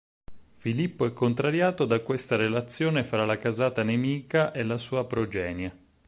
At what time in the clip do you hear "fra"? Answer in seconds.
3.03-3.23